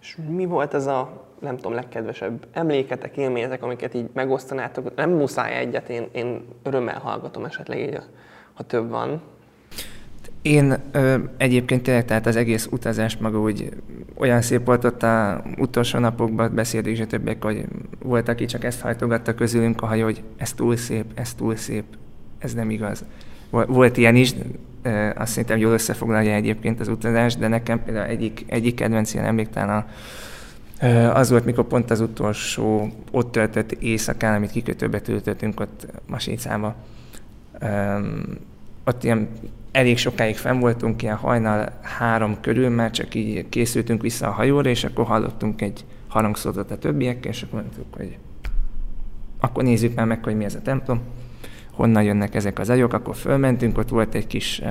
És 0.00 0.16
mi 0.28 0.44
volt 0.44 0.74
ez 0.74 0.86
a, 0.86 1.26
nem 1.40 1.56
tudom, 1.56 1.72
legkedvesebb 1.72 2.46
emléketek, 2.52 3.16
élményetek, 3.16 3.62
amiket 3.62 3.94
így 3.94 4.06
megosztanátok? 4.12 4.94
Nem 4.94 5.10
muszáj 5.10 5.54
egyet, 5.54 5.88
én, 5.88 6.08
én 6.12 6.44
örömmel 6.62 6.98
hallgatom 6.98 7.44
esetleg 7.44 7.78
így, 7.78 7.98
ha 8.54 8.62
több 8.62 8.90
van. 8.90 9.22
Én 10.44 10.76
ö, 10.92 11.18
egyébként 11.36 11.82
tényleg, 11.82 12.04
tehát 12.04 12.26
az 12.26 12.36
egész 12.36 12.68
utazás 12.70 13.16
maga 13.16 13.40
úgy 13.40 13.68
olyan 14.14 14.42
szép 14.42 14.66
volt 14.66 14.84
ott 14.84 15.02
a 15.02 15.42
utolsó 15.58 15.98
napokban 15.98 16.54
beszéltük 16.54 16.98
és 16.98 17.04
többek, 17.08 17.44
hogy 17.44 17.64
volt, 18.02 18.28
aki 18.28 18.44
csak 18.44 18.64
ezt 18.64 18.80
hajtogatta 18.80 19.34
közülünk 19.34 19.82
a 19.82 19.86
hajó, 19.86 20.04
hogy 20.04 20.22
ez 20.36 20.52
túl 20.52 20.76
szép, 20.76 21.04
ez 21.14 21.34
túl 21.34 21.56
szép, 21.56 21.84
ez 22.38 22.54
nem 22.54 22.70
igaz. 22.70 23.04
Volt 23.50 23.96
ilyen 23.96 24.16
is, 24.16 24.34
ö, 24.82 25.08
azt 25.16 25.32
szerintem 25.32 25.58
jól 25.58 25.72
összefoglalja 25.72 26.34
egyébként 26.34 26.80
az 26.80 26.88
utazás, 26.88 27.36
de 27.36 27.48
nekem 27.48 27.84
például 27.84 28.06
egyik, 28.08 28.44
egyik 28.46 28.74
kedvenc 28.74 29.14
ilyen 29.14 29.26
emléktán 29.26 29.68
a, 29.68 29.86
az 31.14 31.30
volt, 31.30 31.44
mikor 31.44 31.64
pont 31.64 31.90
az 31.90 32.00
utolsó 32.00 32.92
ott 33.10 33.32
töltött 33.32 33.72
éjszakán, 33.72 34.34
amit 34.34 34.50
kikötőbe 34.50 35.00
töltöttünk 35.00 35.60
ott 35.60 35.86
Masicába. 36.06 36.74
Ott 38.84 39.04
ilyen 39.04 39.28
elég 39.74 39.98
sokáig 39.98 40.36
fenn 40.36 40.58
voltunk, 40.58 41.02
ilyen 41.02 41.16
hajnal 41.16 41.78
három 41.82 42.40
körül, 42.40 42.68
mert 42.68 42.94
csak 42.94 43.14
így 43.14 43.48
készültünk 43.48 44.02
vissza 44.02 44.26
a 44.26 44.30
hajóra, 44.30 44.68
és 44.70 44.84
akkor 44.84 45.04
hallottunk 45.04 45.62
egy 45.62 45.84
hangszótot 46.08 46.70
a 46.70 46.78
többiekkel, 46.78 47.30
és 47.30 47.42
akkor 47.42 47.60
mondtuk, 47.60 47.84
hogy 47.96 48.18
akkor 49.40 49.62
nézzük 49.62 49.94
már 49.94 50.06
meg, 50.06 50.24
hogy 50.24 50.36
mi 50.36 50.44
ez 50.44 50.54
a 50.54 50.62
templom, 50.62 51.00
honnan 51.70 52.02
jönnek 52.02 52.34
ezek 52.34 52.58
az 52.58 52.70
agyok, 52.70 52.92
akkor 52.92 53.16
fölmentünk, 53.16 53.78
ott 53.78 53.88
volt 53.88 54.14
egy 54.14 54.26
kis 54.26 54.60
uh, 54.64 54.68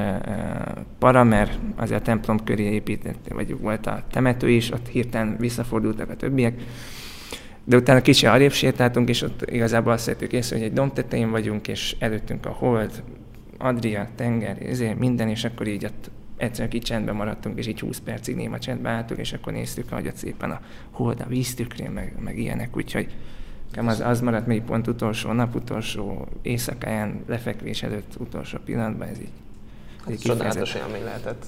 para, 1.00 1.24
mert 1.24 1.60
azért 1.76 2.00
a 2.00 2.04
templom 2.04 2.44
köré 2.44 2.64
épített, 2.64 3.28
vagy 3.34 3.60
volt 3.60 3.88
a 3.88 4.04
temető 4.12 4.50
is, 4.50 4.72
ott 4.72 4.88
hirtelen 4.88 5.36
visszafordultak 5.40 6.10
a 6.10 6.16
többiek, 6.16 6.62
de 7.64 7.76
utána 7.78 8.02
kicsi 8.02 8.26
arrébb 8.26 8.52
sétáltunk, 8.52 9.10
és 9.10 9.22
ott 9.22 9.52
igazából 9.52 9.92
azt 9.92 10.06
vettük 10.06 10.32
észre, 10.32 10.56
hogy 10.56 10.66
egy 10.66 10.74
dombtetején 10.74 11.32
vagyunk, 11.32 11.68
és 11.68 11.96
előttünk 12.00 12.46
a 12.46 12.52
hold, 12.52 13.04
Adria, 13.58 14.08
tenger, 14.16 14.58
ezért 14.66 15.00
minden, 15.00 15.30
és 15.30 15.44
akkor 15.44 15.68
így 15.68 15.86
ott 15.86 16.10
egyszerűen 16.38 16.74
így 16.74 16.82
csendben 16.82 17.16
maradtunk, 17.16 17.58
és 17.58 17.68
így 17.68 17.80
20 17.80 18.00
percig 18.00 18.36
néma 18.36 18.60
csendben 18.60 18.94
álltunk, 18.94 19.20
és 19.20 19.34
akkor 19.34 19.54
néztük, 19.54 19.90
hogy 19.90 20.08
ott 20.08 20.16
szépen 20.16 20.52
a 20.52 20.62
hold 20.92 21.20
a 21.20 21.28
víztükrén, 21.28 21.92
meg, 21.92 22.16
meg 22.20 22.38
ilyenek, 22.38 22.78
úgyhogy 22.78 23.16
az, 23.76 24.00
az 24.00 24.22
maradt 24.22 24.48
még 24.48 24.62
pont 24.62 24.88
utolsó 24.88 25.32
nap, 25.32 25.56
utolsó 25.56 26.28
éjszakáján, 26.42 27.24
lefekvés 27.28 27.84
előtt, 27.84 28.16
utolsó 28.20 28.58
pillanatban, 28.66 29.08
ez 29.08 29.20
így. 29.20 29.32
Ez 30.08 30.22
csodálatos 30.22 30.76
élmény 30.76 31.04
lehetett. 31.04 31.46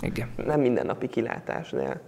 Igen. 0.00 0.28
Nem 0.46 0.60
mindennapi 0.60 1.08
kilátás, 1.08 1.70
de 1.70 2.00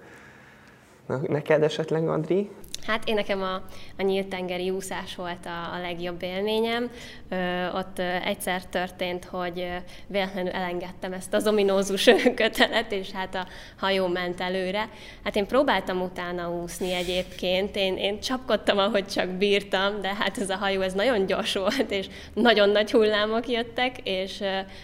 Na, 1.07 1.21
neked 1.29 1.63
esetleg, 1.63 2.09
Andri, 2.09 2.51
Hát 2.87 3.09
én 3.09 3.15
nekem 3.15 3.43
a, 3.43 3.55
a 3.99 4.03
nyílt 4.03 4.27
tengeri 4.27 4.71
úszás 4.71 5.17
volt 5.17 5.47
a, 5.47 5.75
a 5.75 5.81
legjobb 5.81 6.23
élményem. 6.23 6.91
Ö, 7.29 7.69
ott 7.75 7.99
egyszer 8.25 8.67
történt, 8.67 9.25
hogy 9.25 9.67
véletlenül 10.07 10.53
elengedtem 10.53 11.13
ezt 11.13 11.35
az 11.35 11.47
ominózus 11.47 12.05
kötelet, 12.35 12.93
és 12.93 13.11
hát 13.11 13.35
a 13.35 13.47
hajó 13.79 14.07
ment 14.07 14.41
előre. 14.41 14.89
Hát 15.25 15.37
én 15.37 15.47
próbáltam 15.47 16.01
utána 16.01 16.51
úszni 16.51 16.93
egyébként, 16.93 17.77
én, 17.77 17.97
én 17.97 18.21
csapkodtam, 18.21 18.79
ahogy 18.79 19.07
csak 19.07 19.29
bírtam, 19.29 20.01
de 20.01 20.15
hát 20.15 20.39
ez 20.39 20.51
a 20.51 20.57
hajó 20.57 20.81
ez 20.81 20.93
nagyon 20.93 21.27
gyors 21.27 21.55
volt, 21.55 21.91
és 21.91 22.07
nagyon 22.35 22.69
nagy 22.69 22.91
hullámok 22.91 23.49
jöttek, 23.49 23.97
és 24.03 24.43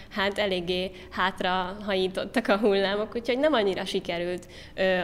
hát 0.09 0.37
eléggé 0.37 0.91
hátra 1.09 1.77
hajítottak 1.85 2.47
a 2.47 2.57
hullámok, 2.57 3.15
úgyhogy 3.15 3.39
nem 3.39 3.53
annyira 3.53 3.85
sikerült 3.85 4.47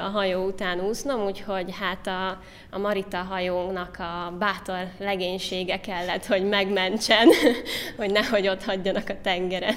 a 0.02 0.10
hajó 0.10 0.46
után 0.46 0.80
úsznom, 1.08 1.26
úgyhogy 1.26 1.76
hát 1.80 2.08
a, 2.08 2.28
a 2.72 2.78
Marita 2.78 3.18
hajónak 3.18 3.96
a 4.00 4.34
bátor 4.38 4.88
legénysége 5.00 5.80
kellett, 5.80 6.26
hogy 6.26 6.48
megmentsen, 6.50 7.28
hogy 7.98 8.12
nehogy 8.12 8.48
ott 8.48 8.64
hagyjanak 8.64 9.10
a 9.10 9.14
tengeren. 9.22 9.76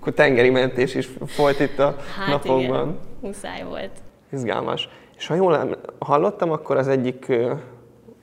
Akkor 0.00 0.12
tengeri 0.12 0.50
mentés 0.50 0.94
is 0.94 1.08
folyt 1.26 1.60
itt 1.60 1.78
a 1.78 1.96
Hát 2.16 2.28
napokban. 2.28 2.60
igen, 2.60 2.98
muszáj 3.20 3.62
volt. 3.64 3.90
Izgalmas. 4.32 4.88
És 5.16 5.26
ha 5.26 5.34
jól 5.34 5.78
hallottam, 5.98 6.50
akkor 6.50 6.76
az 6.76 6.88
egyik 6.88 7.28
ö, 7.28 7.54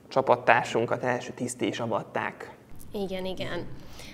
csapattársunkat 0.08 1.02
első 1.02 1.32
tiszté 1.34 1.66
is 1.66 1.80
avatták. 1.80 2.50
Igen, 2.92 3.24
igen. 3.24 3.66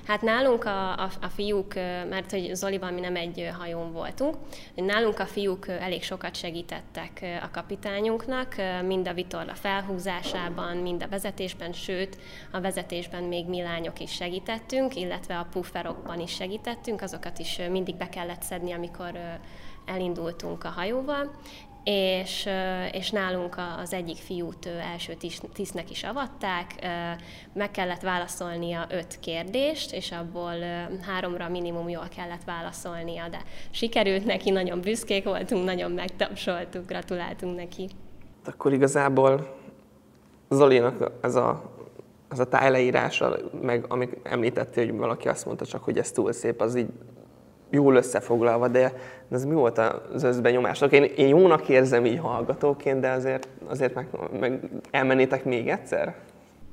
Hát 0.06 0.22
nálunk 0.22 0.64
a, 0.64 0.92
a, 0.92 1.10
a 1.20 1.28
fiúk, 1.28 1.74
mert 2.08 2.30
hogy 2.30 2.54
Zolival 2.54 2.90
mi 2.90 3.00
nem 3.00 3.16
egy 3.16 3.50
hajón 3.58 3.92
voltunk, 3.92 4.36
nálunk 4.74 5.18
a 5.18 5.26
fiúk 5.26 5.68
elég 5.68 6.02
sokat 6.02 6.36
segítettek 6.36 7.40
a 7.42 7.50
kapitányunknak, 7.50 8.54
mind 8.86 9.08
a 9.08 9.12
vitorla 9.12 9.54
felhúzásában, 9.54 10.76
mind 10.76 11.02
a 11.02 11.08
vezetésben, 11.08 11.72
sőt, 11.72 12.18
a 12.52 12.60
vezetésben 12.60 13.22
még 13.22 13.46
mi 13.46 13.62
lányok 13.62 14.00
is 14.00 14.12
segítettünk, 14.12 14.96
illetve 14.96 15.38
a 15.38 15.46
pufferokban 15.52 16.20
is 16.20 16.34
segítettünk, 16.34 17.02
azokat 17.02 17.38
is 17.38 17.60
mindig 17.70 17.96
be 17.96 18.08
kellett 18.08 18.42
szedni, 18.42 18.72
amikor 18.72 19.18
elindultunk 19.86 20.64
a 20.64 20.68
hajóval, 20.68 21.30
és, 21.84 22.48
és 22.92 23.10
nálunk 23.10 23.56
az 23.82 23.92
egyik 23.92 24.16
fiút 24.16 24.66
első 24.66 25.14
tis- 25.14 25.48
tisztnek 25.52 25.90
is 25.90 26.02
avatták, 26.02 26.66
meg 27.52 27.70
kellett 27.70 28.00
válaszolnia 28.00 28.86
öt 28.90 29.18
kérdést, 29.20 29.92
és 29.92 30.12
abból 30.12 30.54
háromra 31.06 31.48
minimum 31.48 31.88
jól 31.88 32.08
kellett 32.16 32.44
válaszolnia, 32.44 33.28
de 33.28 33.42
sikerült 33.70 34.24
neki, 34.24 34.50
nagyon 34.50 34.80
büszkék 34.80 35.24
voltunk, 35.24 35.64
nagyon 35.64 35.90
megtapsoltuk, 35.90 36.86
gratuláltunk 36.86 37.56
neki. 37.56 37.88
Akkor 38.44 38.72
igazából 38.72 39.56
Zolinak 40.50 41.10
ez 41.20 41.34
a, 41.34 41.72
ez 42.28 42.38
a 42.38 42.48
tájleírása, 42.48 43.36
meg 43.62 43.84
amik 43.88 44.18
említettél, 44.22 44.86
hogy 44.86 44.96
valaki 44.96 45.28
azt 45.28 45.46
mondta 45.46 45.66
csak, 45.66 45.84
hogy 45.84 45.98
ez 45.98 46.10
túl 46.10 46.32
szép, 46.32 46.60
az 46.60 46.74
így 46.74 46.88
jól 47.74 47.96
összefoglalva, 47.96 48.68
de 48.68 48.92
ez 49.30 49.44
mi 49.44 49.54
volt 49.54 49.78
az 50.14 50.22
összbenyomások? 50.22 50.92
Én, 50.92 51.02
én 51.02 51.28
jónak 51.28 51.68
érzem 51.68 52.04
így 52.06 52.18
hallgatóként, 52.18 53.00
de 53.00 53.10
azért, 53.10 53.48
azért 53.66 53.94
meg, 53.94 54.06
meg 54.40 54.60
elmennétek 54.90 55.44
még 55.44 55.68
egyszer? 55.68 56.14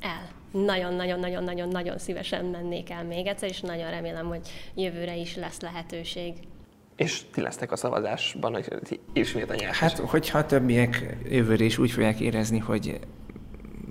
El. 0.01 0.29
Nagyon-nagyon-nagyon-nagyon-nagyon 0.51 1.97
szívesen 1.97 2.45
mennék 2.45 2.89
el 2.89 3.03
még 3.03 3.27
egyszer, 3.27 3.49
és 3.49 3.61
nagyon 3.61 3.89
remélem, 3.89 4.27
hogy 4.27 4.39
jövőre 4.75 5.15
is 5.15 5.35
lesz 5.35 5.61
lehetőség. 5.61 6.33
És 6.95 7.21
ti 7.33 7.41
lesztek 7.41 7.71
a 7.71 7.75
szavazásban, 7.75 8.53
hogy 8.53 8.99
ismét 9.13 9.49
a 9.49 9.55
nyertes. 9.55 9.79
Hát, 9.79 9.97
hogyha 9.97 10.37
a 10.37 10.45
többiek 10.45 11.17
jövőre 11.29 11.63
is 11.63 11.77
úgy 11.77 11.91
fogják 11.91 12.19
érezni, 12.19 12.59
hogy 12.59 12.99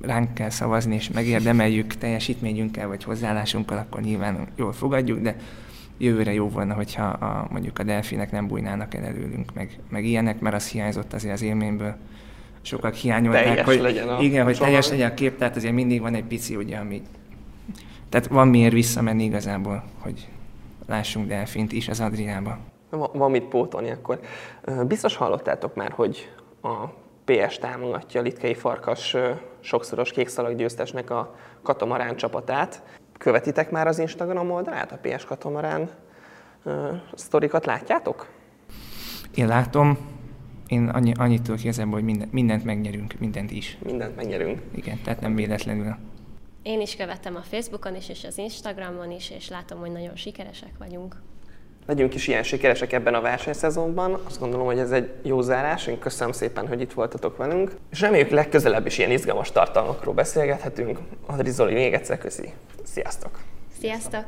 ránk 0.03 0.35
kell 0.35 0.51
szavazni, 0.51 0.95
és 0.95 1.11
megérdemeljük 1.11 1.95
teljesítményünkkel, 1.95 2.89
vagy 2.89 3.05
hozzáállásunkkal, 3.05 3.79
akkor 3.79 4.01
nyilván 4.01 4.49
jól 4.57 4.73
fogadjuk, 4.73 5.19
de 5.19 5.37
jövőre 6.01 6.33
jó 6.33 6.49
volna, 6.49 6.75
hogyha 6.75 7.05
a, 7.05 7.47
mondjuk 7.51 7.79
a 7.79 7.83
delfinek 7.83 8.31
nem 8.31 8.47
bújnának 8.47 8.95
el 8.95 9.05
előlünk, 9.05 9.55
meg, 9.55 9.79
meg 9.89 10.05
ilyenek, 10.05 10.41
mert 10.41 10.55
az 10.55 10.69
hiányzott 10.69 11.13
azért 11.13 11.35
az 11.35 11.43
élményből. 11.43 11.95
Sokak 12.63 12.95
hiányolták, 12.95 13.45
Teljes 13.45 13.65
hogy 13.65 13.81
legyen 13.81 14.09
a 14.09 14.21
igen, 14.21 14.45
hogy 14.45 14.59
teljes 14.59 14.89
legyen 14.89 15.11
a 15.11 15.15
kép, 15.15 15.39
tehát 15.39 15.57
azért 15.57 15.75
mindig 15.75 16.01
van 16.01 16.15
egy 16.15 16.25
pici, 16.25 16.57
ugye, 16.57 16.77
ami... 16.77 17.03
Tehát 18.09 18.27
van 18.27 18.49
miért 18.49 18.73
visszamenni 18.73 19.25
igazából, 19.25 19.85
hogy 19.99 20.29
lássunk 20.87 21.27
delfint 21.27 21.73
is 21.73 21.89
az 21.89 22.01
Adriába. 22.01 22.59
Va- 22.91 23.15
Van 23.15 23.31
mit 23.31 23.45
pótolni 23.45 23.91
akkor. 23.91 24.21
Biztos 24.87 25.17
hallottátok 25.17 25.75
már, 25.75 25.91
hogy 25.91 26.33
a 26.63 26.87
PS 27.25 27.59
támogatja 27.59 28.21
a 28.21 28.23
Litkei 28.23 28.55
Farkas 28.55 29.17
sokszoros 29.61 30.11
kékszalag 30.11 30.57
győztesnek 30.57 31.11
a 31.11 31.37
Katamarán 31.63 32.17
csapatát. 32.17 32.83
Követitek 33.21 33.71
már 33.71 33.87
az 33.87 33.99
Instagram 33.99 34.51
oldalát, 34.51 34.93
a 34.93 34.99
PS 35.03 35.25
Katamarán 35.25 35.91
ö, 36.65 36.93
sztorikat 37.15 37.67
látjátok? 37.67 38.29
Én 39.35 39.47
látom, 39.47 39.99
én 40.67 40.89
annyi, 40.89 41.13
annyit 41.17 41.43
tudok 41.43 41.63
igazából, 41.63 41.93
hogy 41.93 42.05
minden, 42.05 42.29
mindent 42.33 42.65
megnyerünk, 42.65 43.15
mindent 43.19 43.51
is. 43.51 43.79
Mindent 43.85 44.17
megnyerünk. 44.17 44.61
Igen, 44.75 45.01
tehát 45.05 45.21
nem 45.21 45.35
véletlenül. 45.35 45.97
Én 46.63 46.81
is 46.81 46.97
követtem 46.97 47.37
a 47.37 47.43
Facebookon 47.43 47.95
is, 47.95 48.09
és 48.09 48.25
az 48.25 48.39
Instagramon 48.39 49.11
is, 49.11 49.31
és 49.31 49.49
látom, 49.49 49.79
hogy 49.79 49.93
nagyon 49.93 50.17
sikeresek 50.17 50.73
vagyunk. 50.79 51.17
Legyünk 51.91 52.15
is 52.15 52.29
ilyen 52.29 52.43
sikeresek 52.43 52.93
ebben 52.93 53.15
a 53.15 53.21
versenyszezonban. 53.21 54.21
Azt 54.27 54.41
gondolom, 54.41 54.67
hogy 54.67 54.79
ez 54.79 54.91
egy 54.91 55.11
jó 55.23 55.41
zárás. 55.41 55.87
Én 55.87 55.99
köszönöm 55.99 56.33
szépen, 56.33 56.69
hogy 56.69 56.81
itt 56.81 56.93
voltatok 56.93 57.37
velünk. 57.37 57.71
És 57.91 58.01
reméljük 58.01 58.31
legközelebb 58.31 58.87
is 58.87 58.99
ilyen 58.99 59.11
izgalmas 59.11 59.53
tartalmakról 59.53 60.15
beszélgethetünk. 60.15 60.99
Adri 61.27 61.51
Zoli, 61.51 61.73
még 61.73 61.93
egyszer 61.93 62.19
köszi. 62.19 62.53
Sziasztok! 62.85 63.39
Sziasztok! 63.81 64.25